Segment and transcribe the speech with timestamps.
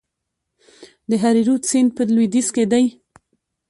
[1.09, 2.85] د هریرود سیند په لویدیځ کې دی